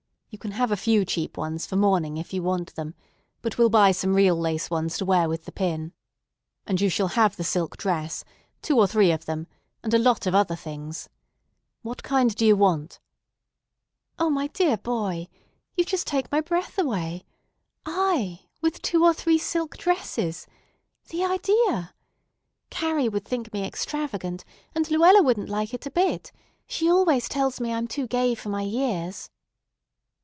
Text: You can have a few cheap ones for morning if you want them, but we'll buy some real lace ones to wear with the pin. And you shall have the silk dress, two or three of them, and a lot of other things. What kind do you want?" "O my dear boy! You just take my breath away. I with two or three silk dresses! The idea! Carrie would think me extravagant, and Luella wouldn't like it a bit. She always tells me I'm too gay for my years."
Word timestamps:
You 0.33 0.37
can 0.37 0.51
have 0.51 0.71
a 0.71 0.77
few 0.77 1.03
cheap 1.03 1.37
ones 1.37 1.65
for 1.65 1.75
morning 1.75 2.15
if 2.15 2.31
you 2.33 2.41
want 2.41 2.73
them, 2.75 2.95
but 3.41 3.57
we'll 3.57 3.69
buy 3.69 3.91
some 3.91 4.13
real 4.15 4.37
lace 4.39 4.69
ones 4.69 4.97
to 4.97 5.03
wear 5.05 5.27
with 5.27 5.43
the 5.43 5.51
pin. 5.51 5.91
And 6.65 6.79
you 6.79 6.87
shall 6.87 7.09
have 7.09 7.35
the 7.35 7.43
silk 7.43 7.75
dress, 7.75 8.23
two 8.61 8.77
or 8.79 8.87
three 8.87 9.11
of 9.11 9.25
them, 9.25 9.47
and 9.83 9.93
a 9.93 9.97
lot 9.99 10.25
of 10.25 10.33
other 10.33 10.55
things. 10.55 11.09
What 11.81 12.01
kind 12.01 12.33
do 12.33 12.45
you 12.45 12.55
want?" 12.55 13.01
"O 14.17 14.29
my 14.29 14.47
dear 14.47 14.77
boy! 14.77 15.27
You 15.75 15.83
just 15.83 16.07
take 16.07 16.31
my 16.31 16.39
breath 16.39 16.77
away. 16.79 17.25
I 17.85 18.45
with 18.61 18.81
two 18.81 19.03
or 19.03 19.13
three 19.13 19.37
silk 19.37 19.75
dresses! 19.75 20.47
The 21.09 21.25
idea! 21.25 21.93
Carrie 22.69 23.09
would 23.09 23.25
think 23.25 23.51
me 23.51 23.65
extravagant, 23.65 24.45
and 24.73 24.89
Luella 24.89 25.21
wouldn't 25.21 25.49
like 25.49 25.73
it 25.73 25.85
a 25.85 25.91
bit. 25.91 26.31
She 26.67 26.89
always 26.89 27.27
tells 27.27 27.59
me 27.59 27.73
I'm 27.73 27.87
too 27.89 28.07
gay 28.07 28.33
for 28.33 28.47
my 28.47 28.63
years." 28.63 29.29